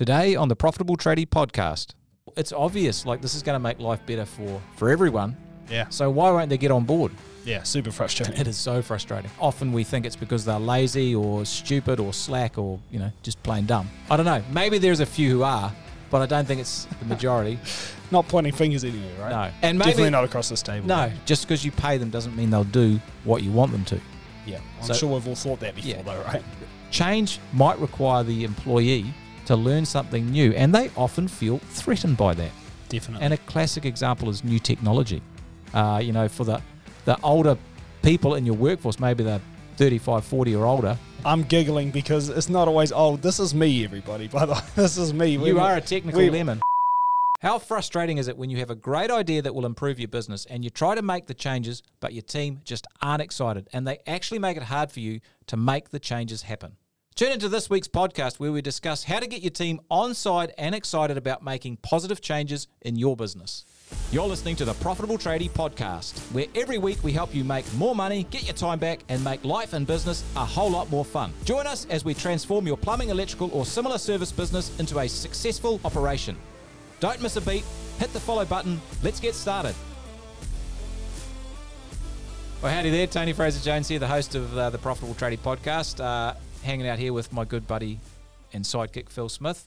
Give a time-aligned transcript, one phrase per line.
[0.00, 1.88] Today on the Profitable Tradie podcast,
[2.34, 5.36] it's obvious like this is going to make life better for for everyone.
[5.68, 5.90] Yeah.
[5.90, 7.12] So why won't they get on board?
[7.44, 8.34] Yeah, super frustrating.
[8.40, 9.30] It is so frustrating.
[9.38, 13.42] Often we think it's because they're lazy or stupid or slack or, you know, just
[13.42, 13.90] plain dumb.
[14.10, 14.42] I don't know.
[14.50, 15.70] Maybe there's a few who are,
[16.08, 17.58] but I don't think it's the majority.
[18.10, 19.30] Not pointing fingers anywhere, right?
[19.30, 19.52] No.
[19.60, 20.86] And maybe Definitely not across this table.
[20.86, 24.00] No, just because you pay them doesn't mean they'll do what you want them to.
[24.46, 24.60] Yeah.
[24.80, 26.00] I'm So- sure we've all thought that before, Yeah.
[26.00, 26.42] though, right?
[26.90, 29.12] Change might require the employee
[29.50, 32.50] to learn something new, and they often feel threatened by that.
[32.88, 33.24] Definitely.
[33.24, 35.22] And a classic example is new technology.
[35.74, 36.62] Uh, you know, for the,
[37.04, 37.56] the older
[38.02, 39.40] people in your workforce, maybe they're
[39.76, 44.28] 35, 40 or older, I'm giggling because it's not always, oh, this is me, everybody.
[44.38, 45.30] By the way, this is me.
[45.32, 46.60] you We- are a technical we- lemon.
[47.40, 50.44] How frustrating is it when you have a great idea that will improve your business
[50.50, 53.98] and you try to make the changes, but your team just aren't excited and they
[54.06, 56.72] actually make it hard for you to make the changes happen?
[57.16, 60.54] Tune into this week's podcast where we discuss how to get your team on side
[60.56, 63.66] and excited about making positive changes in your business.
[64.10, 67.94] You're listening to the Profitable Tradie podcast, where every week we help you make more
[67.94, 71.32] money, get your time back, and make life and business a whole lot more fun.
[71.44, 75.78] Join us as we transform your plumbing, electrical, or similar service business into a successful
[75.84, 76.36] operation.
[77.00, 77.64] Don't miss a beat,
[77.98, 79.74] hit the follow button, let's get started.
[82.62, 86.02] Well, howdy there, Tony Fraser Jones here, the host of uh, the Profitable Tradie podcast,
[86.02, 87.98] uh, hanging out here with my good buddy
[88.52, 89.66] and sidekick Phil Smith.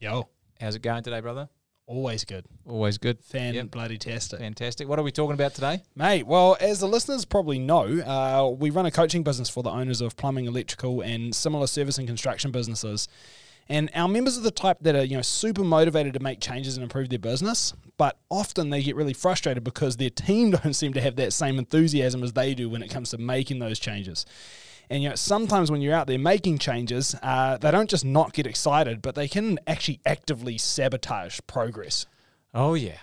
[0.00, 0.28] Yo,
[0.60, 1.48] How's it going today, brother?
[1.86, 2.44] always good.
[2.68, 3.18] Always good.
[3.24, 3.70] Fan Yep.
[3.70, 4.40] bloody tastic.
[4.40, 4.86] Fantastic.
[4.88, 5.82] What are we talking about today?
[5.96, 9.70] Mate, well, as the listeners probably know, uh, we run a coaching business for the
[9.70, 13.08] owners of plumbing, electrical, and similar service and construction businesses.
[13.70, 16.76] And our members are the type that are, you know, super motivated to make changes
[16.76, 20.92] and improve their business, but often they get really frustrated because their team don't seem
[20.92, 24.26] to have that same enthusiasm as they do when it comes to making those changes.
[24.90, 28.32] And you know, sometimes when you're out there making changes, uh, they don't just not
[28.32, 32.06] get excited, but they can actually actively sabotage progress.
[32.54, 32.96] Oh yeah,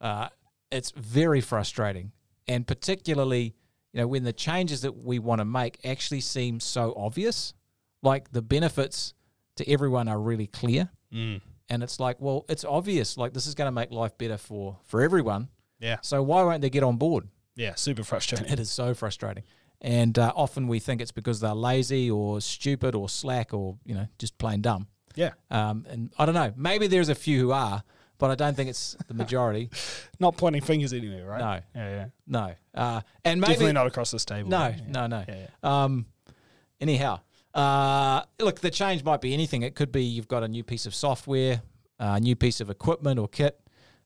[0.00, 0.28] uh,
[0.70, 2.12] it's very frustrating,
[2.46, 3.54] and particularly
[3.92, 7.54] you know when the changes that we want to make actually seem so obvious,
[8.02, 9.14] like the benefits
[9.56, 13.66] to everyone are really clear, and it's like, well, it's obvious, like this is going
[13.66, 15.48] to make life better for for everyone.
[15.80, 17.26] Yeah, So why won't they get on board?
[17.56, 18.46] yeah, super frustrating.
[18.50, 19.42] It is so frustrating.
[19.82, 23.94] And uh, often we think it's because they're lazy or stupid or slack or you
[23.94, 24.86] know just plain dumb.
[25.14, 26.54] Yeah, Um, and I don't know.
[26.56, 27.82] Maybe there's a few who are,
[28.16, 29.68] but I don't think it's the majority.
[30.20, 31.40] not pointing fingers anywhere, right?
[31.74, 31.80] No.
[31.82, 32.06] yeah, yeah.
[32.26, 32.54] No.
[32.74, 34.48] Uh, and maybe Definitely not across this table.
[34.48, 34.76] No, Yeah.
[34.88, 35.24] no, no.
[35.28, 36.06] Yeah, Um,
[36.80, 37.20] anyhow,
[37.52, 39.60] uh, look, the change might be anything.
[39.62, 41.60] It could be you've got a new piece of software,
[41.98, 43.60] a new piece of equipment or kit.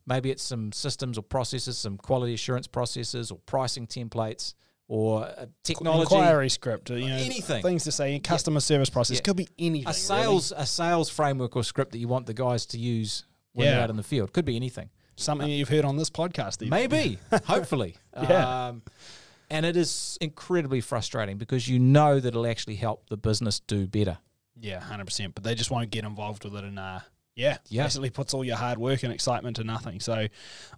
[0.06, 4.54] Maybe it's some systems or processes, some quality assurance processes or pricing templates
[4.88, 6.02] or uh, technology.
[6.14, 7.62] Inquiry script, uh, you know, Anything.
[7.62, 9.22] things to say, in customer service process Yeah.
[9.22, 9.86] could be anything.
[9.86, 9.98] a really.
[9.98, 13.80] sales a sales framework or script that you want the guys to use when they're
[13.82, 14.32] out in the field.
[14.32, 14.90] Could be anything.
[15.16, 16.62] something you've heard on this podcast.
[16.62, 16.70] even.
[16.70, 17.96] Maybe, hopefully.
[18.14, 18.66] Yeah.
[18.68, 18.82] Um,
[19.48, 23.86] and it is incredibly frustrating because you know that it'll actually help the business do
[23.86, 24.18] better.
[24.60, 25.34] Yeah, hundred percent.
[25.34, 27.00] But they just won't get involved with it, and uh,
[27.34, 27.84] yeah, Yeah.
[27.84, 30.00] basically puts all your hard work and excitement to nothing.
[30.00, 30.14] So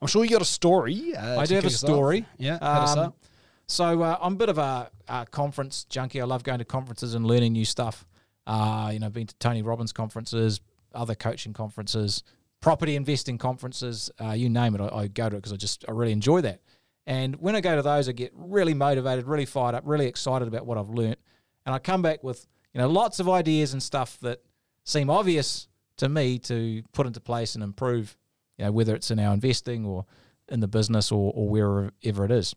[0.00, 1.14] I'm sure you got a story.
[1.16, 1.88] Uh, I do have a us off.
[1.88, 2.26] story.
[2.38, 3.16] Yeah, Um, up.
[3.68, 6.20] So uh, I'm a bit of a, a conference junkie.
[6.20, 8.06] I love going to conferences and learning new stuff.
[8.46, 10.60] Uh, you know, been to Tony Robbins conferences,
[10.94, 12.22] other coaching conferences,
[12.60, 14.80] property investing conferences, uh, you name it.
[14.80, 16.62] I, I go to it because I just I really enjoy that.
[17.06, 20.48] And when I go to those, I get really motivated, really fired up, really excited
[20.48, 21.18] about what I've learnt,
[21.66, 24.40] and I come back with you know lots of ideas and stuff that
[24.84, 25.68] seem obvious
[25.98, 28.16] to me to put into place and improve.
[28.56, 30.06] You know, whether it's in our investing or
[30.48, 32.54] in the business or, or wherever it is.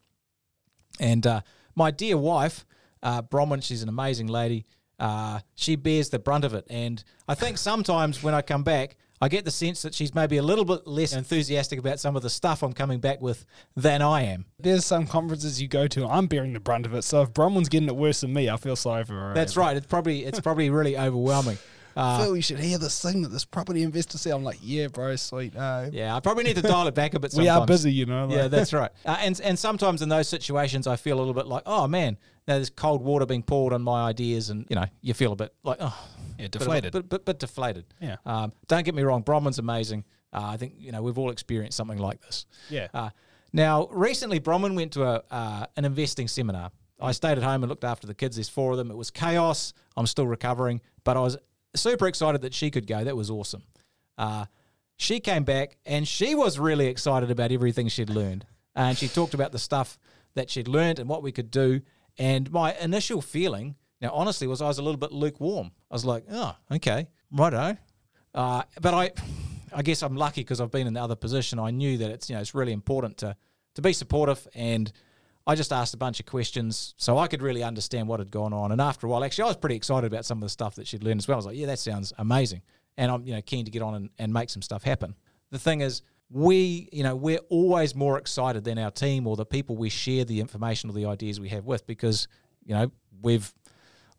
[0.99, 1.41] And uh,
[1.75, 2.65] my dear wife,
[3.03, 4.65] uh, Bronwyn, she's an amazing lady.
[4.99, 6.65] Uh, she bears the brunt of it.
[6.69, 10.37] And I think sometimes when I come back, I get the sense that she's maybe
[10.37, 14.01] a little bit less enthusiastic about some of the stuff I'm coming back with than
[14.01, 14.45] I am.
[14.59, 16.07] There's some conferences you go to.
[16.07, 17.03] I'm bearing the brunt of it.
[17.03, 19.33] So if Bronwyn's getting it worse than me, I feel sorry for her.
[19.35, 19.77] That's right.
[19.77, 21.59] It's probably it's probably really overwhelming.
[21.95, 24.33] Uh, Phil, you should hear this thing that this property investor said.
[24.33, 25.53] I'm like, yeah, bro, sweet.
[25.53, 27.31] No, yeah, I probably need to dial it back a bit.
[27.37, 27.61] we Sometimes.
[27.61, 28.27] are busy, you know.
[28.29, 28.91] Yeah, that's right.
[29.05, 32.17] Uh, and and sometimes in those situations, I feel a little bit like, oh man,
[32.47, 35.35] now there's cold water being poured on my ideas, and you know, you feel a
[35.35, 35.97] bit like, oh,
[36.39, 36.93] yeah, deflated.
[36.93, 37.85] bit, bit, bit deflated.
[37.99, 38.17] Yeah.
[38.25, 40.05] Um, don't get me wrong, Bronwyn's amazing.
[40.33, 42.45] Uh, I think you know we've all experienced something like this.
[42.69, 43.09] yeah, Uh,
[43.53, 46.71] now, recently, Bronwyn went to a uh, an investing seminar.
[47.01, 48.35] I stayed at home and looked after the kids.
[48.37, 48.91] There's four of them.
[48.91, 49.73] It was chaos.
[49.97, 51.37] I'm still recovering, but I was
[51.75, 53.03] super excited that she could go.
[53.03, 53.63] That was awesome.
[54.17, 54.45] Uh,
[54.97, 58.45] she came back and she was really excited about everything she'd learned.
[58.75, 59.97] And she talked about the stuff
[60.35, 61.81] that she'd learned and what we could do.
[62.17, 65.71] And my initial feeling, now honestly, was I was a little bit lukewarm.
[65.89, 67.77] I was like, oh, okay, righto.
[68.33, 69.11] Uh, but I,
[69.73, 71.57] I guess I'm lucky because I've been in the other position.
[71.59, 73.35] I knew that it's you know it's really important to
[73.75, 74.91] to be supportive, and
[75.47, 78.53] I just asked a bunch of questions so I could really understand what had gone
[78.53, 78.71] on.
[78.71, 80.87] And after a while, actually, I was pretty excited about some of the stuff that
[80.87, 81.35] she'd learned as well.
[81.35, 82.61] I was like, yeah, that sounds amazing,
[82.97, 85.15] and I'm you know keen to get on and, and make some stuff happen.
[85.49, 89.45] The thing is, we you know we're always more excited than our team or the
[89.45, 92.27] people we share the information or the ideas we have with because
[92.63, 92.91] you know
[93.21, 93.53] we've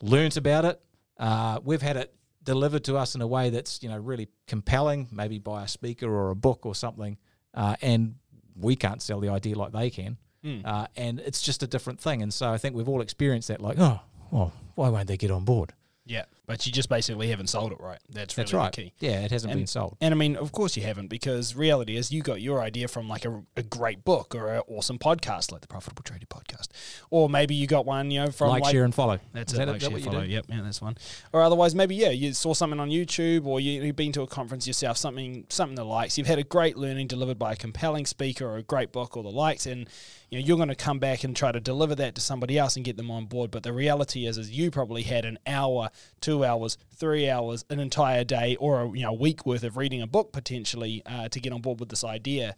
[0.00, 0.80] learnt about it.
[1.18, 5.08] Uh, we've had it delivered to us in a way that's you know really compelling,
[5.12, 7.16] maybe by a speaker or a book or something,
[7.54, 8.16] uh, and
[8.56, 10.66] we can't sell the idea like they can, Mm.
[10.66, 12.22] uh, and it's just a different thing.
[12.22, 13.60] And so I think we've all experienced that.
[13.60, 14.00] Like, oh,
[14.30, 15.72] well, why won't they get on board?
[16.04, 17.98] Yeah, but you just basically haven't sold it right.
[18.10, 18.72] That's really That's right.
[18.72, 18.92] the key.
[18.98, 19.96] Yeah, it hasn't And- been sold.
[20.00, 23.08] And I mean, of course you haven't, because reality is you got your idea from
[23.08, 26.68] like a, a great book or an awesome podcast, like the Profitable Tradie podcast,
[27.10, 29.18] or maybe you got one, you know, from Like, like, share, and follow.
[29.32, 29.66] That's Is it.
[29.66, 30.22] that like, share, follow.
[30.22, 30.96] Yep, yeah, that's one.
[31.32, 34.26] Or otherwise, maybe yeah, you saw something on YouTube, or you, you've been to a
[34.26, 36.18] conference yourself, something something the likes.
[36.18, 39.22] You've had a great learning delivered by a compelling speaker or a great book or
[39.22, 39.88] the likes, and
[40.30, 42.76] you know you're going to come back and try to deliver that to somebody else
[42.76, 43.50] and get them on board.
[43.50, 45.90] But the reality is, is you probably had an hour,
[46.32, 50.02] two hours, three hours, an entire day, or a you know week worth of reading
[50.02, 52.54] a book potentially uh, to get on board with this idea.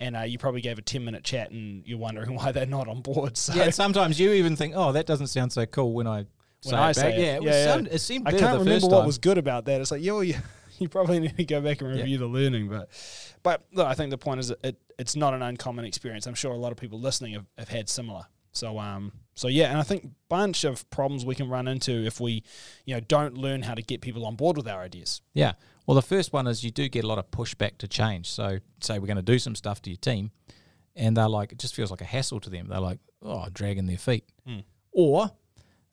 [0.00, 2.88] And uh, you probably gave a ten minute chat, and you're wondering why they're not
[2.88, 3.36] on board.
[3.36, 6.26] So Yeah, sometimes you even think, oh, that doesn't sound so cool when I When
[6.62, 7.14] say I it say back.
[7.14, 7.20] it.
[7.20, 7.72] Yeah, it, was Yeah, yeah.
[7.74, 9.06] sound- it seemed I can't the remember first what time.
[9.06, 9.80] was good about that.
[9.80, 10.36] It's like, yo, you,
[10.78, 12.02] you probably need to go back and Yeah.
[12.02, 12.68] review the learning.
[12.68, 12.88] But,
[13.42, 16.26] but look, I think the point is, it it's not an uncommon experience.
[16.26, 18.22] I'm sure a lot of people listening have, have had similar.
[18.52, 22.20] So, um, so yeah, and I think bunch of problems we can run into if
[22.20, 22.42] we,
[22.84, 25.20] you know, don't learn how to get people on board with our ideas.
[25.32, 25.52] Yeah.
[25.86, 28.28] Well, the first one is you do get a lot of pushback to change.
[28.28, 30.32] So, say we're going to do some stuff to your team,
[30.96, 32.66] and they're like, it just feels like a hassle to them.
[32.68, 34.24] They're like, oh, dragging their feet.
[34.46, 34.58] Hmm.
[34.92, 35.30] Or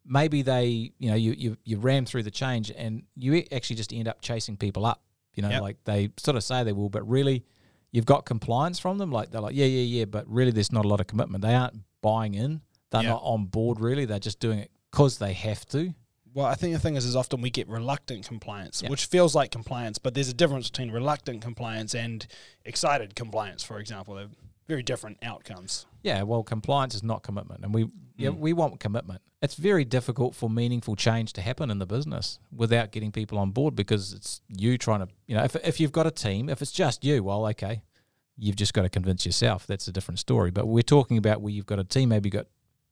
[0.06, 3.94] maybe they, you know, you, you, you ram through the change and you actually just
[3.94, 5.02] end up chasing people up.
[5.36, 5.62] You know, Yep.
[5.62, 7.44] like they sort of say they will, but really
[7.92, 9.12] you've got compliance from them.
[9.12, 11.42] Like they're like, yeah, yeah, yeah, but really there's not a lot of commitment.
[11.44, 12.62] They aren't buying in,
[12.96, 13.10] they're Yeah.
[13.12, 14.06] not on board really.
[14.06, 15.94] They're just doing it because they have to.
[16.34, 18.90] Well, I think the thing is, is often we get reluctant compliance, Yeah.
[18.90, 22.28] which feels like compliance, but there's a difference between reluctant compliance and
[22.66, 24.16] excited compliance, for example.
[24.16, 24.28] They're
[24.68, 25.86] very different outcomes.
[26.04, 28.40] Yeah, well, compliance is not commitment, and we yeah Mm.
[28.40, 29.22] we want commitment.
[29.42, 33.52] It's very difficult for meaningful change to happen in the business without getting people on
[33.52, 36.62] board because it's you trying to you know if if you've got a team, if
[36.62, 37.82] it's just you, well, okay,
[38.38, 39.66] you've just got to convince yourself.
[39.68, 40.52] That's a different story.
[40.52, 42.48] But we're talking about where you've got a team, maybe you've got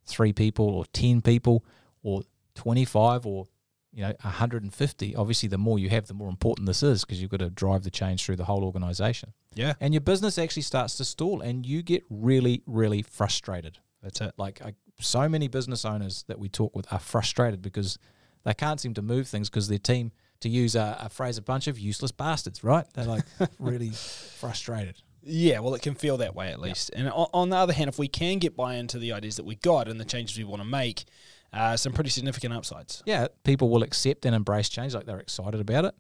[0.06, 1.64] three people or ten people
[2.04, 2.24] or
[2.56, 3.48] twenty five or
[3.94, 7.30] you know 150 obviously the more you have the more important this is because you've
[7.30, 9.34] got to drive the change through the whole organization.
[9.56, 13.78] Yeah, and your business actually starts to stall and you get really really frustrated.
[14.02, 14.34] That's it.
[14.38, 17.98] like I, so many business owners that we talk with are frustrated because
[18.44, 20.12] they can't seem to move things because their team
[20.42, 22.86] to use a, a phrase a bunch of useless bastards right?
[22.94, 23.24] They're like
[23.60, 26.92] really frustrated Yeah, well, it can feel that way at least.
[26.94, 29.46] And on, on the other hand, if we can get buy into the ideas that
[29.46, 31.06] we got and the changes we want to make,
[31.54, 33.04] uh, some pretty significant upsides.
[33.06, 35.96] yeah people will accept and embrace change like they're excited about it.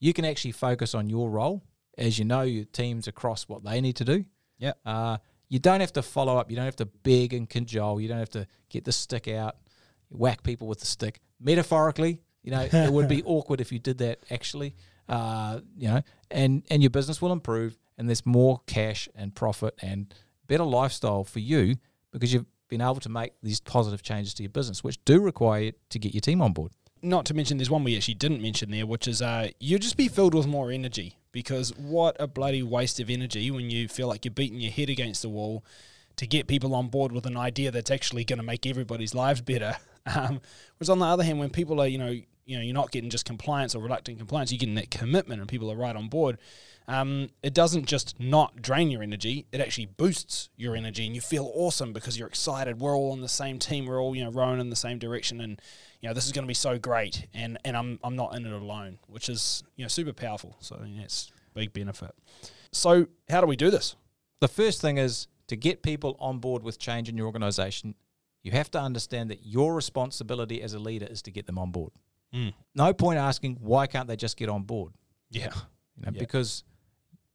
[0.00, 1.62] You can actually focus on your role.
[1.96, 4.24] As you know your teams across what they need to do.
[4.58, 4.72] Yeah.
[4.84, 5.18] uh,
[5.48, 6.50] you don't have to follow up.
[6.50, 8.00] You don't have to beg and cajole.
[8.00, 9.56] You don't have to get the stick out
[10.08, 11.20] whack people with the stick.
[11.38, 14.74] Metaphorically you know it would be awkward if you did that actually.
[15.08, 16.00] Uh, you know
[16.30, 20.14] and and your business will improve and there's more cash and profit and
[20.46, 21.76] better lifestyle for you
[22.12, 25.62] because you've been able to make these positive changes to your business which do require
[25.62, 26.72] you to get your team on board
[27.02, 29.96] Not to mention, there's one we actually didn't mention there, which is uh, you just
[29.96, 34.08] be filled with more energy because what a bloody waste of energy when you feel
[34.08, 35.62] like you're beating your head against the wall
[36.16, 39.40] to get people on board with an idea that's actually going to make everybody's lives
[39.42, 39.76] better.
[40.06, 40.42] Um,
[40.76, 43.08] whereas on the other hand, when people are, you know, you know, you're not getting
[43.08, 46.36] just compliance or reluctant compliance, you're getting that commitment and people are right on board.
[46.86, 51.20] Um, it doesn't just not drain your energy; it actually boosts your energy, and you
[51.20, 52.80] feel awesome because you're excited.
[52.80, 53.86] We're all on the same team.
[53.86, 55.60] We're all, you know, rowing in the same direction, and
[56.00, 57.26] you know, this is going to be so great.
[57.32, 60.56] And and I'm I'm not in it alone, which is you know super powerful.
[60.60, 62.10] So that's a big benefit.
[62.72, 63.96] So how do we do this?
[64.40, 67.94] the first thing is to get people on board with change in your organization
[68.42, 71.70] you have to understand that your responsibility as a leader is to get them on
[71.70, 71.92] board
[72.34, 72.52] Mm.
[72.74, 74.92] no point asking why can't they just get on board
[75.30, 75.44] Yeah,
[75.96, 76.18] you know Yeah.
[76.18, 76.64] because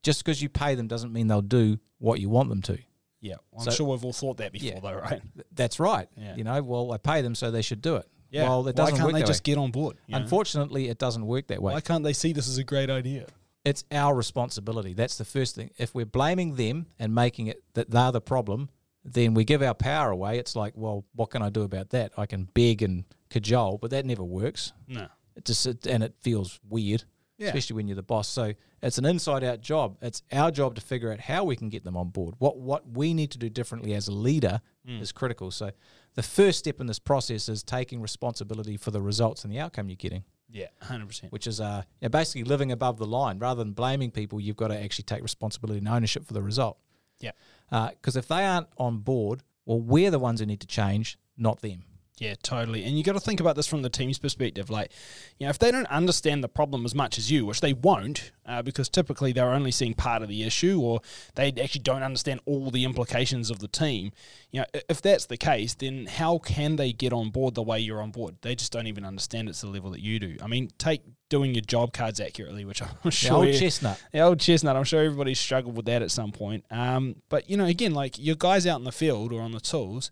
[0.03, 2.77] just because you pay them doesn't mean they'll do what you want them to
[3.21, 3.35] yeah.
[3.57, 4.79] I'm So- sure we've all thought that before, Yeah.
[4.79, 5.21] though, right?
[5.53, 6.35] That's right Yeah.
[6.37, 8.43] you know well i pay them so they should do it Yeah.
[8.47, 9.53] well it Why doesn't can't work they just way.
[9.53, 9.97] get on board?
[10.07, 10.21] you know?
[10.21, 13.25] unfortunately it doesn't work that way Why can't they see this as a great idea?
[13.65, 14.93] it's our responsibility.
[14.93, 15.71] That's the first thing.
[15.77, 18.69] If we're blaming them and making it that they're the problem,
[19.03, 20.39] then we give our power away.
[20.39, 22.13] It's like, well, what can I do about that?
[22.17, 24.71] I can beg and cajole, but that never works.
[24.87, 25.07] No.
[25.35, 27.03] It just it, and it feels weird.
[27.39, 27.47] Yeah.
[27.47, 28.27] especially when you're the boss.
[28.27, 28.53] So
[28.83, 29.97] it's an inside out job.
[30.01, 32.35] It's our job to figure out how we can get them on board.
[32.37, 35.01] What what we need to do differently as a leader Mm.
[35.01, 35.49] is critical.
[35.51, 35.71] So
[36.15, 39.87] the first step in this process is taking responsibility for the results and the outcome
[39.89, 41.31] you're getting, Yeah, hundred percent.
[41.31, 43.39] which is uh, yeah, basically living above the line.
[43.39, 46.77] Rather than blaming people, you've got to actually take responsibility and ownership for the result.
[47.19, 47.31] Yeah.
[47.69, 51.61] Because if they aren't on board, well, we're the ones who need to change, not
[51.61, 51.83] them.
[52.19, 52.83] Yeah, totally.
[52.83, 54.69] And you got to think about this from the team's perspective.
[54.69, 54.91] Like,
[55.39, 58.31] you know, if they don't understand the problem as much as you, which they won't,
[58.45, 60.99] uh, because typically they're only seeing part of the issue, or
[61.35, 64.11] they actually don't understand all the implications of the team.
[64.51, 67.79] You know, if that's the case, then how can they get on board the way
[67.79, 68.35] you're on board?
[68.41, 70.35] They just don't even understand it to the level that you do.
[70.43, 74.03] I mean, take doing your job cards accurately, which I'm The sure old you- chestnut.
[74.11, 74.75] the old chestnut.
[74.75, 76.65] I'm sure everybody's struggled with that at some point.
[76.69, 79.61] Um, but you know, again, like your guys out in the field or on the
[79.61, 80.11] tools,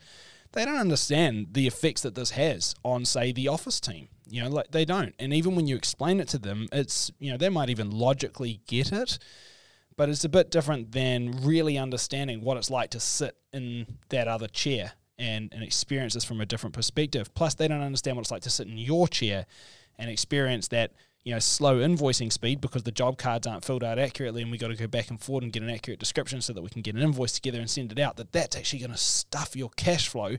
[0.54, 4.10] they don't understand the effects that this has on, say, the office team.
[4.30, 5.16] You know, like they don't.
[5.20, 8.60] And even when you explain it to them, it's you know they might even logically
[8.68, 9.20] get it,
[9.96, 14.27] but it's a bit different than really understanding what it's like to sit in that
[14.27, 17.34] other chair and, and experience this from a different perspective.
[17.34, 19.46] Plus, they don't understand what it's like to sit in your chair
[19.98, 20.92] and experience that
[21.27, 24.57] you know slow invoicing speed because the job cards aren't filled out accurately and we
[24.57, 26.81] got to go back and forth and get an accurate description so that we can
[26.81, 29.69] get an invoice together and send it out that that's actually going to stuff your
[29.72, 30.38] cash flow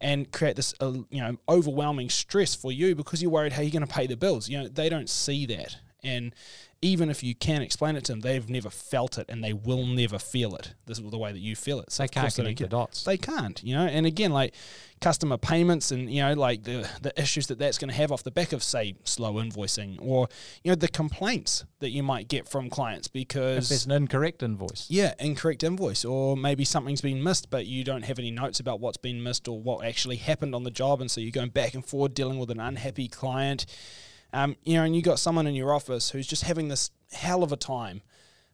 [0.00, 3.70] and create this uh, you know overwhelming stress for you because you're worried how you're
[3.70, 4.48] going to pay the bills.
[4.48, 6.34] You know they don't see that and
[6.82, 9.84] even if you can explain it to them they've never felt it and they will
[9.86, 12.58] never feel it this is the way that you feel it so They can't connect
[12.60, 13.04] the dots.
[13.04, 13.86] They can't, you know.
[13.86, 14.54] And again, like
[15.00, 18.22] customer payments and you know, like the the issues that that's going to have off
[18.22, 20.28] the back of say slow invoicing or
[20.62, 23.64] you know the complaints that you might get from clients because.
[23.64, 24.86] If there's an incorrect invoice.
[24.88, 28.80] yeah, incorrect invoice or maybe something's been missed, but you don't have any notes about
[28.80, 31.74] what's been missed or what actually happened on the job, and so you're going back
[31.74, 33.66] and forth dealing with an unhappy client.
[34.32, 37.42] Um, you know, and you got someone in your office who's just having this hell
[37.42, 38.02] of a time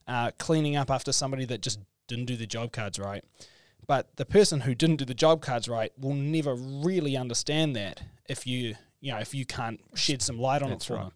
[0.09, 3.25] uh, cleaning up after somebody that just didn't do the job cards right.
[3.87, 8.02] But the person who didn't do the job cards right will never really understand that
[8.28, 11.02] if you you know if you can't shed some light on That's it for right.
[11.04, 11.12] them.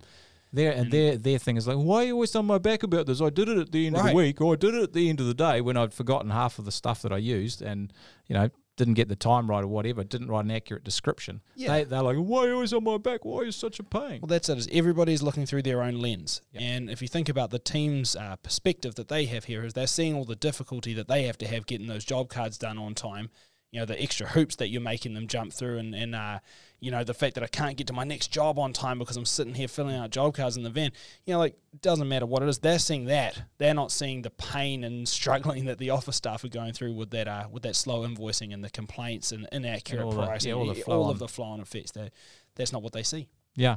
[0.53, 3.07] Their and their their thing is like, why are you always on my back about
[3.07, 3.21] this?
[3.21, 5.09] I did it at the end of the week, or I did it at the
[5.09, 7.93] end of the day when I'd forgotten half of the stuff that I used, and
[8.27, 10.03] you know didn't get the time right or whatever.
[10.03, 11.43] Didn't write an accurate description.
[11.55, 11.69] Yeah.
[11.73, 13.25] They, they're like, why are you always on my back?
[13.25, 14.21] Why are you such a pain?
[14.21, 14.57] Well, that's it.
[14.59, 16.63] Is everybody's looking through their own lens, Yep.
[16.63, 19.87] and if you think about the team's uh, perspective that they have here, is they're
[19.87, 22.95] seeing all the difficulty that they have to have getting those job cards done on
[22.95, 23.31] time.
[23.73, 26.41] You know, the extra hoops that you're making them jump through, and and uh,
[26.81, 29.17] you know the fact that I can't get to my next job on time because
[29.17, 30.91] I'm sitting here filling out job cards in the van.
[31.25, 33.43] You know, like doesn't matter what it is, they're seeing that.
[33.59, 37.11] They're not seeing the pain and struggling that the office staff are going through with
[37.11, 40.57] that uh, with that slow invoicing and the complaints and inaccurate all the- pricing, yeah,
[40.57, 41.93] all the all of the flow on effects.
[41.93, 42.11] They,
[42.57, 43.29] that's not what they see.
[43.55, 43.77] Yeah.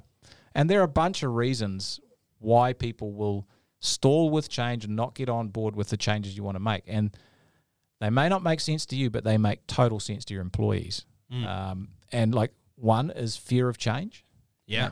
[0.56, 2.00] And there are a bunch of reasons
[2.40, 3.48] why people will
[3.80, 6.84] stall with change and not get on board with the changes you want to make.
[6.88, 7.16] And
[8.04, 11.06] they may not make sense to you, but they make total sense to your employees.
[11.32, 11.46] Mm.
[11.48, 14.26] Um, and like one is fear of change.
[14.68, 14.92] Yeah.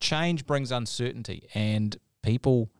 [0.00, 2.70] Change brings uncertainty, and people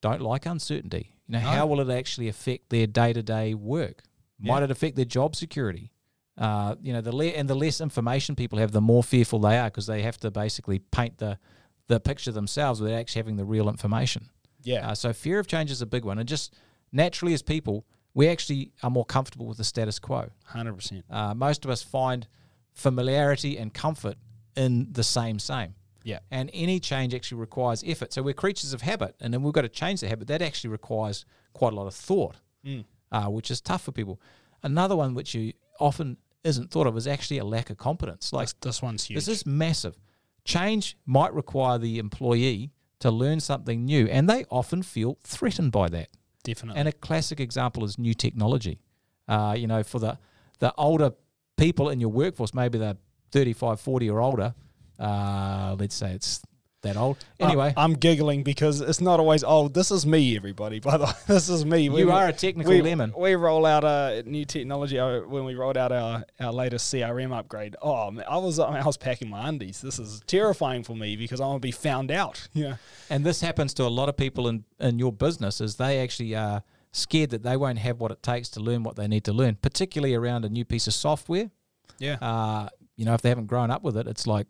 [0.00, 1.12] don't like uncertainty.
[1.26, 1.46] You know, No.
[1.48, 4.02] how will it actually affect their day to day work?
[4.40, 4.64] Might Yeah.
[4.64, 5.92] it affect their job security?
[6.36, 9.56] Uh, you know, the le- and the less information people have, the more fearful they
[9.56, 11.38] are because they have to basically paint the
[11.86, 14.30] the picture themselves without actually having the real information.
[14.62, 14.88] Yeah.
[14.88, 16.54] Uh, so fear of change is a big one, and just
[16.92, 17.84] naturally as people,
[18.14, 20.30] we actually are more comfortable with the status quo.
[20.44, 21.04] Hundred percent.
[21.10, 22.26] Uh, most of us find
[22.72, 24.16] familiarity and comfort
[24.56, 25.74] in the same same.
[26.02, 26.18] Yeah.
[26.30, 28.12] And any change actually requires effort.
[28.12, 30.28] So we're creatures of habit, and then we've got to change the habit.
[30.28, 32.84] That actually requires quite a lot of thought, Mm.
[33.12, 34.20] uh, which is tough for people.
[34.62, 38.32] Another one which you often isn't thought of is actually a lack of competence.
[38.34, 39.16] Like This, this one's huge.
[39.16, 39.98] this is massive.
[40.44, 45.88] Change might require the employee to learn something new, and they often feel threatened by
[45.88, 46.08] that.
[46.44, 46.78] Definitely.
[46.78, 48.78] And a classic example is new technology.
[49.26, 50.18] Uh, you know, for the,
[50.60, 51.12] the older
[51.56, 52.96] people in your workforce, maybe they're
[53.32, 54.54] 35, 40 or older.
[54.98, 56.40] Uh, let's say it's
[56.84, 57.18] that old.
[57.38, 59.74] Anyway, I'm, I'm giggling because it's not always old.
[59.74, 60.80] This is me, everybody.
[60.84, 61.82] By the way, this is me.
[61.82, 63.12] you are a technical we, lemon.
[63.16, 67.36] We roll out a new technology uh, when we rolled out our, our latest CRM
[67.36, 67.76] upgrade.
[67.82, 69.80] Oh, man, I was I, mean, I was packing my undies.
[69.80, 72.48] This is terrifying for me because I'm gonna be found out.
[72.54, 72.76] Yeah,
[73.10, 76.36] And this happens to a lot of people in, in your business is they actually
[76.36, 76.62] are
[76.92, 79.56] scared that they won't have what it takes to learn what they need to learn,
[79.56, 81.50] particularly around a new piece of software.
[81.98, 84.46] yeah, Uh, you know, if they haven't grown up with it, it's like,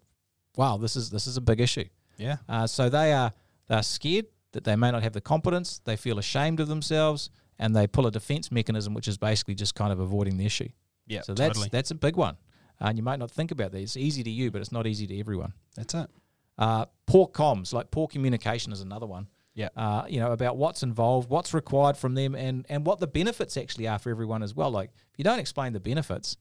[0.57, 1.85] wow, this is this is a big issue.
[2.17, 2.37] Yeah.
[2.49, 3.33] Uh, so they are
[3.69, 5.81] they're scared that they may not have the competence.
[5.85, 9.75] They feel ashamed of themselves, and they pull a defense mechanism, which is basically just
[9.75, 10.69] kind of avoiding the issue.
[11.07, 11.69] Yeah, So that's totally.
[11.71, 12.37] that's a big one,
[12.81, 13.81] uh, and you might not think about that.
[13.81, 15.53] It's easy to you, but it's not easy to everyone.
[15.77, 16.09] That's it.
[16.57, 19.27] Uh, poor comms, like poor communication, is another one.
[19.55, 19.69] Yeah.
[19.77, 23.57] Uh, you know, about what's involved, what's required from them, and and what the benefits
[23.57, 24.71] actually are for everyone as well.
[24.71, 26.37] Like, if you don't explain the benefits,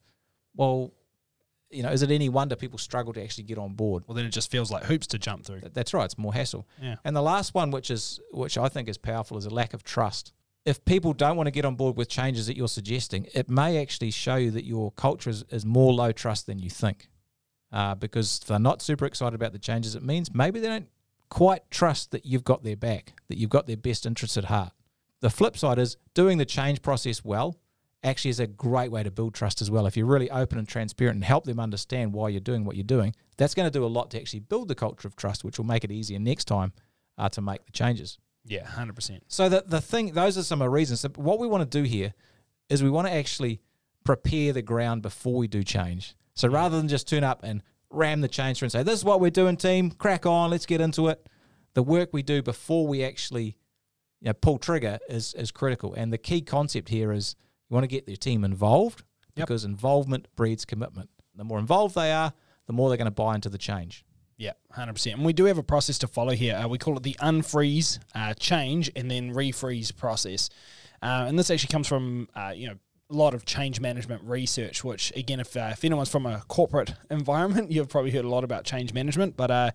[0.56, 0.94] well,
[1.74, 4.04] you know, is it any wonder people struggle to actually get on board?
[4.08, 5.62] Well, then it just feels like hoops to jump through.
[5.74, 6.06] That's right.
[6.06, 6.68] It's more hassle.
[6.82, 6.96] Yeah.
[7.04, 9.84] And the last one, which is which I think is powerful, is a lack of
[9.84, 10.34] trust.
[10.66, 13.82] If people don't want to get on board with changes that you're suggesting, it may
[13.82, 17.10] actually show you that your culture is, is more low trust than you think.
[17.72, 20.88] Uh, because if they're not super excited about the changes, it means maybe they don't
[21.30, 24.72] quite trust that you've got their back, that you've got their best interests at heart.
[25.20, 27.58] The flip side is doing the change process well
[28.04, 29.86] actually is a great way to build trust as well.
[29.86, 32.84] If you're really open and transparent and help them understand why you're doing what you're
[32.84, 35.58] doing, that's going to do a lot to actually build the culture of trust, which
[35.58, 36.74] will make it easier next time
[37.18, 38.18] uh, to make the changes.
[38.46, 39.24] Yeah, hundred percent.
[39.30, 41.00] So the the thing, those are some of the reasons.
[41.00, 42.14] So what we want to do here
[42.70, 43.62] is we want to actually
[44.04, 46.16] prepare the ground before we do change.
[46.36, 49.06] So rather than just turn up and ram the change through and say, "This is
[49.06, 49.92] what we're doing, team.
[49.92, 51.26] Crack on, let's get into it."
[51.74, 53.58] The work we do before we actually
[54.20, 55.94] you know, pull trigger is is critical.
[55.94, 57.36] And the key concept here is
[57.74, 59.04] you want to get your team involved
[59.36, 59.48] Yep.
[59.48, 61.10] because involvement breeds commitment.
[61.36, 62.34] The more involved they are,
[62.68, 64.06] the more they're going to buy into the change.
[64.38, 65.16] Yeah, hundred percent.
[65.18, 66.56] And we do have a process to follow here.
[66.56, 70.52] Uh, we call it the unfreeze, uh, change, and then refreeze process.
[71.02, 72.76] Uh, and this actually comes from uh, you know
[73.10, 74.84] a lot of change management research.
[74.84, 78.44] Which again, if uh, if anyone's from a corporate environment, you've probably heard a lot
[78.44, 79.36] about change management.
[79.36, 79.72] But uh,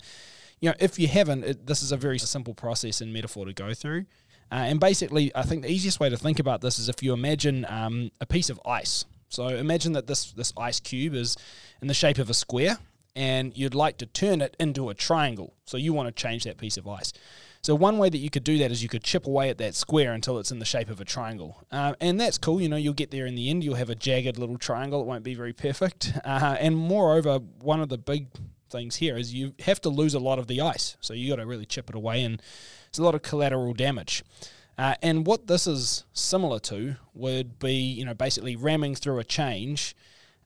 [0.61, 3.53] you know, if you haven't, it, this is a very simple process and metaphor to
[3.53, 4.05] go through.
[4.51, 7.13] Uh, and basically, I think the easiest way to think about this is if you
[7.13, 9.05] imagine um, a piece of ice.
[9.29, 11.37] So imagine that this this ice cube is
[11.81, 12.79] in the shape of a square,
[13.15, 15.53] and you'd like to turn it into a triangle.
[15.65, 17.13] So you want to change that piece of ice.
[17.61, 19.75] So one way that you could do that is you could chip away at that
[19.75, 22.61] square until it's in the shape of a triangle, uh, and that's cool.
[22.61, 23.63] You know, you'll get there in the end.
[23.63, 25.01] You'll have a jagged little triangle.
[25.01, 26.13] It won't be very perfect.
[26.25, 28.27] Uh, and moreover, one of the big
[28.71, 30.95] things here is you have to lose a lot of the ice.
[31.01, 32.41] So you got to really chip it away, and
[32.89, 34.23] it's a lot of collateral damage.
[34.77, 39.23] Uh, and what this is similar to would be, you know, basically ramming through a
[39.23, 39.95] change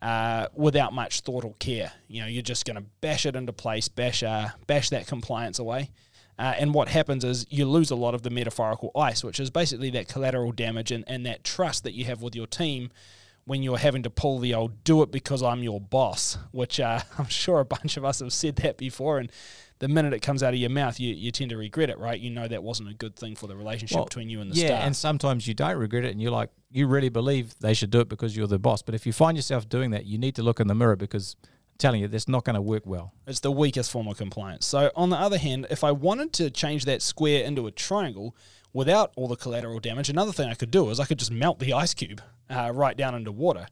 [0.02, 1.94] uh, without much thought or care.
[2.08, 5.60] You know, you're just going to bash it into place, bash uh, bash that compliance
[5.60, 5.92] away.
[6.38, 9.50] Uh, and what happens is you lose a lot of the metaphorical ice, which is
[9.50, 12.90] basically that collateral damage and, and that trust that you have with your team
[13.46, 17.02] when you're having to pull the old do it because I'm your boss, which uh,
[17.18, 19.20] I'm sure a bunch of us have said that before.
[19.20, 19.32] And
[19.80, 22.18] the minute it comes out of your mouth, you, you tend to regret it, right?
[22.20, 24.56] You know that wasn't a good thing for the relationship Well, between you and the
[24.56, 24.84] yeah, staff.
[24.86, 28.00] and sometimes you don't regret it, and you're like, you really believe they should do
[28.00, 28.82] it because you're the boss.
[28.82, 31.36] But if you find yourself doing that, you need to look in the mirror because
[31.44, 33.14] I'm telling you, that's not going to work well.
[33.28, 34.66] It's the weakest form of compliance.
[34.66, 38.36] So, on the other hand, if I wanted to change that square into a triangle
[38.74, 41.60] without all the collateral damage, another thing I could do is I could just melt
[41.60, 43.68] the ice cube uh, right down into water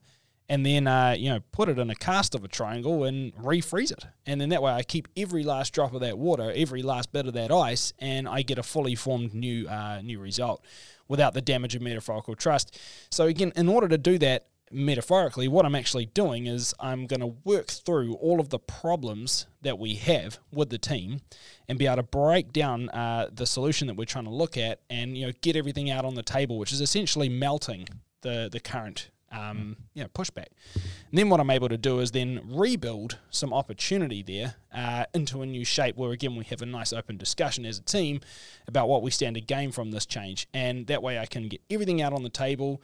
[0.52, 3.90] and then, uh, you know, put it in a cast of a triangle and refreeze
[3.90, 4.06] it.
[4.26, 7.26] And then that way I keep every last drop of that water, every last bit
[7.26, 10.62] of that ice, and I get a fully formed new, uh, new result
[11.08, 12.78] without the damage of metaphorical trust.
[13.12, 17.20] So, again, in order to do that, metaphorically, what I'm actually doing is I'm going
[17.20, 21.22] to work through all of the problems that we have with the team
[21.68, 24.80] and be able to break down uh, the solution that we're trying to look at
[24.90, 27.88] and you know get everything out on the table, which is essentially melting
[28.22, 30.48] the the current um, you know pushback.
[30.74, 35.42] And then what I'm able to do is then rebuild some opportunity there uh, into
[35.42, 38.22] a new shape where again we have a nice open discussion as a team
[38.68, 41.62] about what we stand to gain from this change, and that way I can get
[41.70, 42.82] everything out on the table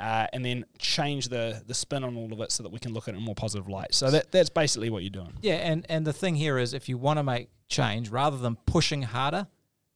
[0.00, 2.94] uh, and then change the the spin on all of it so that we can
[2.94, 3.94] look at it in a more positive light.
[3.94, 5.34] So that that's basically what you're doing.
[5.42, 8.56] Yeah, and and the thing here is, if you want to make change, rather than
[8.66, 9.46] pushing harder,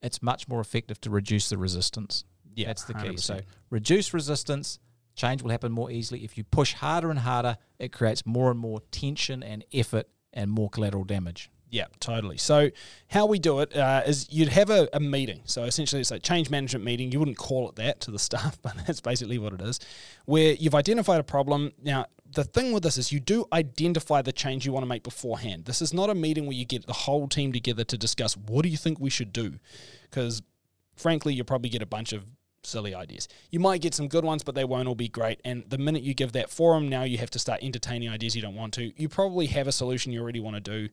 [0.02, 2.24] it's much more effective to reduce the resistance.
[2.54, 3.08] Yeah, that's the key.
[3.08, 3.20] 100%.
[3.20, 3.40] So
[3.70, 4.78] reduce resistance.
[5.16, 6.24] Change will happen more easily.
[6.24, 10.50] If you push harder and harder, it creates more and more tension and effort and
[10.50, 11.50] more collateral damage.
[11.74, 12.36] Yeah, totally.
[12.38, 12.70] So
[13.08, 15.40] how we do it uh, is you'd have a, a meeting.
[15.44, 17.10] So essentially, it's a change management meeting.
[17.10, 19.80] You wouldn't call it that to the staff, but that's basically what it is.
[20.24, 21.72] Where you've identified a problem.
[21.82, 25.02] Now, the thing with this is you do identify the change you want to make
[25.02, 25.64] beforehand.
[25.64, 28.62] This is not a meeting where you get the whole team together to discuss what
[28.62, 29.58] do you think we should do,
[30.08, 30.42] because
[30.94, 32.24] frankly, you'll probably get a bunch of
[32.62, 33.26] silly ideas.
[33.50, 35.40] You might get some good ones, but they won't all be great.
[35.44, 38.42] And the minute you give that forum, now you have to start entertaining ideas you
[38.42, 38.92] don't want to.
[38.96, 40.88] You probably have a solution you already want to do.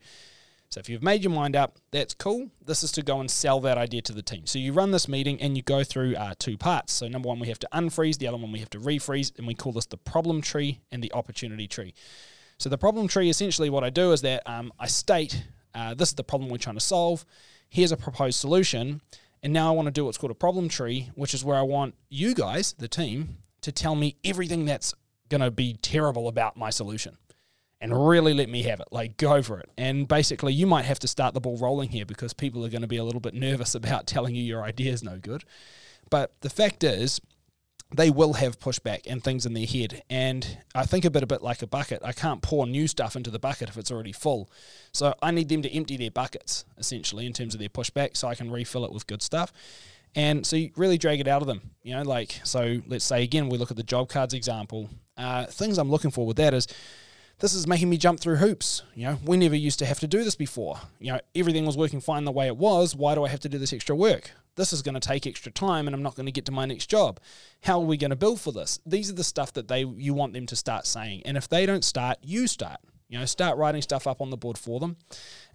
[0.71, 2.49] So if you've made your mind up, that's cool.
[2.65, 4.47] This is to go and sell that idea to the team.
[4.47, 6.93] So you run this meeting and you go through uh, two parts.
[6.93, 8.17] So number one, we have to unfreeze.
[8.17, 11.03] The other one, we have to refreeze, and we call this the problem tree and
[11.03, 11.93] the opportunity tree.
[12.57, 16.10] So the problem tree, essentially, what I do is that um, I state uh, this
[16.10, 17.25] is the problem we're trying to solve.
[17.69, 19.01] Here's a proposed solution,
[19.43, 21.62] and now I want to do what's called a problem tree, which is where I
[21.62, 24.93] want you guys, the team, to tell me everything that's
[25.29, 27.17] going to be terrible about my solution.
[27.82, 28.88] And really let me have it.
[28.91, 29.70] Like, go for it.
[29.78, 32.84] And basically, you might have to start the ball rolling here because people are going
[32.84, 35.44] to be a little bit nervous about telling you your idea is no good.
[36.10, 37.20] But the fact is,
[37.94, 40.04] they will have pushback and things in their head.
[40.10, 42.02] And I think a bit a bit like a bucket.
[42.06, 44.50] I can't pour new stuff into the bucket if it's already full.
[44.94, 48.28] So I need them to empty their buckets, essentially, in terms of their pushback, so
[48.28, 49.52] I can refill it with good stuff.
[50.15, 51.62] And so you really drag it out of them.
[51.84, 54.89] You know, like, so let's say again, we look at the job cards example.
[55.17, 56.67] Uh, things I'm looking for with that is
[57.41, 58.84] this is making me jump through hoops.
[58.93, 60.77] You know, we never used to have to do this before.
[60.99, 62.95] You know, everything was working fine the way it was.
[62.95, 64.32] Why do I have to do this extra work?
[64.56, 66.65] This is going to take extra time and I'm not going to get to my
[66.65, 67.19] next job.
[67.63, 68.80] How are we going to build for this?
[68.86, 71.23] These are the stuff that they you want them to start saying.
[71.25, 72.80] And if they don't start, you start.
[73.10, 74.95] You know, start writing stuff up on the board for them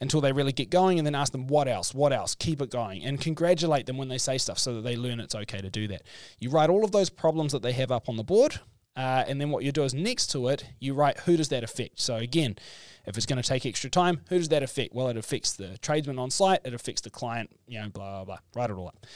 [0.01, 2.68] until they really get going and then ask them what else, what else, keep it
[2.68, 5.70] going and congratulate them when they say stuff so that they learn it's okay to
[5.70, 6.03] do that.
[6.38, 8.61] You write all of those problems that they have up on the board
[8.97, 11.63] uh, and then what you do is next to it, you write who does that
[11.63, 12.01] affect.
[12.01, 12.57] So again,
[13.07, 14.95] if it's going to take extra time, who does that affect?
[14.95, 18.25] Well, it affects the tradesman on site, it affects the client, you know, blah, blah,
[18.25, 18.39] blah.
[18.55, 19.07] Write it all up.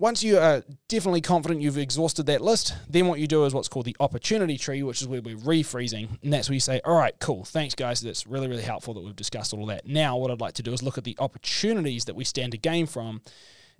[0.00, 3.68] Once you are definitely confident you've exhausted that list, then what you do is what's
[3.68, 6.08] called the opportunity tree, which is where we're refreezing.
[6.20, 8.00] And that's where you say, all right, cool, thanks guys.
[8.00, 9.86] That's really, really helpful that we've discussed all that.
[9.86, 12.58] Now, what I'd like to do is look at the opportunities that we stand to
[12.58, 13.22] gain from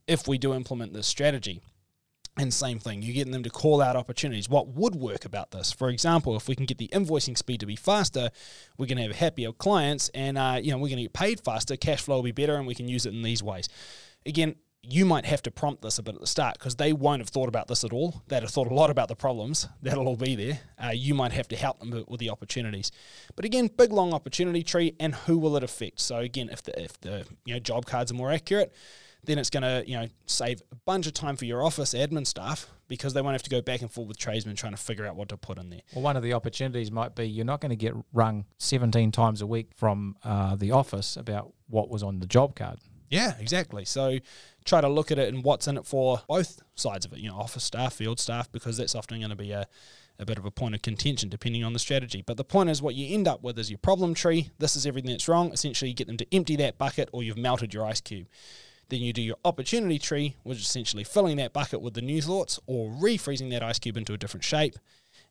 [0.06, 1.60] if we do implement this strategy.
[2.36, 4.48] And same thing, you're getting them to call out opportunities.
[4.48, 5.70] What would work about this?
[5.70, 8.30] For example, if we can get the invoicing speed to be faster,
[8.76, 11.40] we're going to have happier clients, and uh, you know we're going to get paid
[11.40, 11.76] faster.
[11.76, 13.68] Cash flow will be better, and we can use it in these ways.
[14.26, 17.20] Again, you might have to prompt this a bit at the start because they won't
[17.20, 18.22] have thought about this at all.
[18.28, 19.68] They'd have thought a lot about the problems.
[19.82, 20.60] That'll all be there.
[20.82, 22.90] Uh, you might have to help them with the opportunities.
[23.36, 26.00] But again, big long opportunity tree, and who will it affect?
[26.00, 28.72] So again, if the if the you know job cards are more accurate
[29.26, 32.26] then it's going to you know save a bunch of time for your office admin
[32.26, 35.06] staff because they won't have to go back and forth with tradesmen trying to figure
[35.06, 35.80] out what to put in there.
[35.94, 39.40] Well, one of the opportunities might be you're not going to get rung 17 times
[39.40, 42.78] a week from uh, the office about what was on the job card.
[43.10, 43.84] Yeah, exactly.
[43.84, 44.18] So
[44.64, 47.28] try to look at it and what's in it for both sides of it, you
[47.28, 49.66] know, office staff, field staff, because that's often going to be a,
[50.18, 52.22] a bit of a point of contention depending on the strategy.
[52.26, 54.50] But the point is, what you end up with is your problem tree.
[54.58, 55.52] This is everything that's wrong.
[55.52, 58.26] Essentially, you get them to empty that bucket or you've melted your ice cube.
[58.88, 62.20] Then you do your opportunity tree, which is essentially filling that bucket with the new
[62.20, 64.74] thoughts or refreezing that ice cube into a different shape.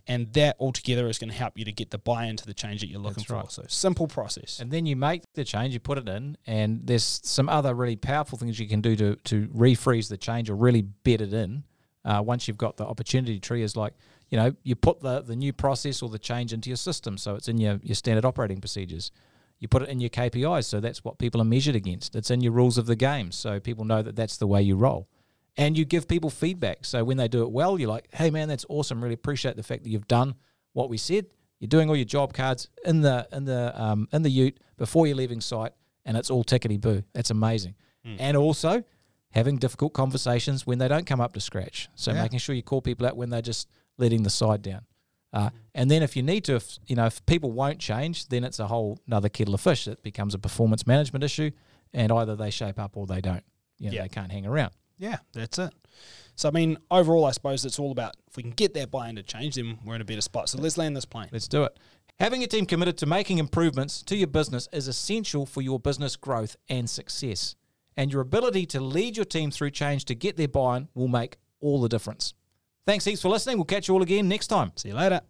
[0.05, 2.81] And that altogether is going to help you to get the buy into the change
[2.81, 3.35] that you're looking That's for.
[3.35, 3.51] Right.
[3.51, 4.59] So simple process.
[4.59, 7.95] And then you make the change, you put it in, and there's some other really
[7.95, 11.63] powerful things you can do to to refreeze the change or really bed it in.
[12.03, 13.93] Uh, once you've got the opportunity tree, is like
[14.29, 17.35] you know you put the the new process or the change into your system, so
[17.35, 19.09] it's in your your standard operating procedures.
[19.63, 22.17] You put it in your KPIs, so that's what people are measured against.
[22.17, 24.75] It's in your rules of the game, so people know that that's the way you
[24.75, 25.07] roll.
[25.55, 26.83] And you give people feedback.
[26.83, 29.01] So when they do it well, you're like, "Hey, man, that's awesome.
[29.01, 30.35] Really appreciate the fact that you've done
[30.73, 31.27] what we said.
[31.61, 35.07] You're doing all your job cards in the in the um, in the Ute before
[35.07, 35.71] you're leaving site,
[36.03, 37.03] and it's all tickety boo.
[37.13, 37.75] That's amazing.
[38.05, 38.17] Mm.
[38.19, 38.83] And also
[39.29, 41.87] having difficult conversations when they don't come up to scratch.
[41.95, 42.21] So yeah.
[42.21, 44.81] making sure you call people out when they're just letting the side down.
[45.33, 48.43] Uh, and then if you need to, if, you know, if people won't change, then
[48.43, 49.87] it's a whole another kettle of fish.
[49.87, 51.51] It becomes a performance management issue,
[51.91, 53.43] and either they shape up or they don't.
[53.79, 54.01] You know, yeah.
[54.03, 54.71] they can't hang around.
[54.99, 55.73] Yeah, that's it.
[56.35, 59.15] So I mean, overall, I suppose it's all about if we can get that buy-in
[59.15, 60.49] to change, then we're in a better spot.
[60.49, 61.29] So let's land this plane.
[61.31, 61.77] Let's do it.
[62.19, 66.15] Having a team committed to making improvements to your business is essential for your business
[66.15, 67.55] growth and success.
[67.97, 71.37] And your ability to lead your team through change to get their buy-in will make
[71.59, 72.33] all the difference.
[72.85, 73.57] Thanks heaps for listening.
[73.57, 74.73] We'll catch you all again next time.
[74.75, 75.21] See you later.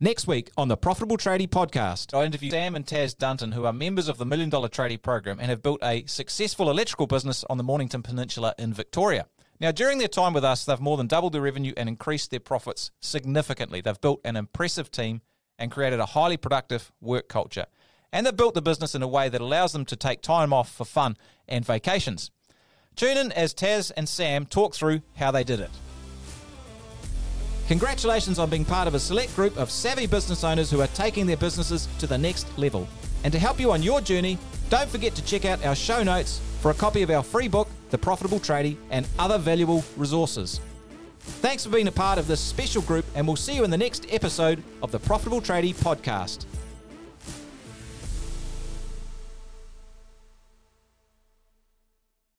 [0.00, 3.72] Next week on the Profitable Tradie podcast, I interview Sam and Taz Dunton, who are
[3.72, 7.56] members of the Million Dollar Tradie program and have built a successful electrical business on
[7.56, 9.26] the Mornington Peninsula in Victoria.
[9.58, 12.38] Now, during their time with us, they've more than doubled their revenue and increased their
[12.38, 13.80] profits significantly.
[13.80, 15.22] They've built an impressive team
[15.58, 17.66] and created a highly productive work culture.
[18.12, 20.70] And they've built the business in a way that allows them to take time off
[20.70, 21.16] for fun
[21.48, 22.30] and vacations.
[22.94, 25.70] Tune in as Taz and Sam talk through how they did it.
[27.68, 31.26] Congratulations on being part of a select group of savvy business owners who are taking
[31.26, 32.88] their businesses to the next level.
[33.24, 34.38] And to help you on your journey,
[34.70, 37.68] don't forget to check out our show notes for a copy of our free book,
[37.90, 40.62] The Profitable Tradie, and other valuable resources.
[41.20, 43.76] Thanks for being a part of this special group, and we'll see you in the
[43.76, 46.46] next episode of the Profitable Tradie podcast.